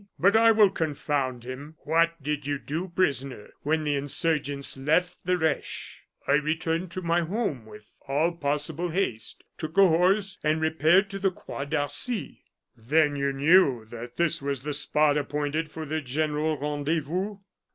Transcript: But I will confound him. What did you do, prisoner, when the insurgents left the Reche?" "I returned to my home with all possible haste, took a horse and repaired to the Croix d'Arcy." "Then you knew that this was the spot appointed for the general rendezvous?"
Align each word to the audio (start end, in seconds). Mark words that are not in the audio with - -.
But 0.17 0.35
I 0.35 0.51
will 0.51 0.71
confound 0.71 1.43
him. 1.43 1.75
What 1.83 2.15
did 2.23 2.47
you 2.47 2.57
do, 2.57 2.87
prisoner, 2.87 3.51
when 3.61 3.83
the 3.83 3.93
insurgents 3.95 4.75
left 4.75 5.19
the 5.25 5.37
Reche?" 5.37 6.01
"I 6.25 6.31
returned 6.31 6.89
to 6.93 7.03
my 7.03 7.21
home 7.21 7.67
with 7.67 7.87
all 8.07 8.31
possible 8.31 8.89
haste, 8.89 9.43
took 9.59 9.77
a 9.77 9.87
horse 9.87 10.39
and 10.43 10.59
repaired 10.59 11.11
to 11.11 11.19
the 11.19 11.29
Croix 11.29 11.65
d'Arcy." 11.65 12.45
"Then 12.75 13.15
you 13.15 13.31
knew 13.31 13.85
that 13.91 14.15
this 14.15 14.41
was 14.41 14.63
the 14.63 14.73
spot 14.73 15.19
appointed 15.19 15.71
for 15.71 15.85
the 15.85 16.01
general 16.01 16.57
rendezvous?" 16.57 17.37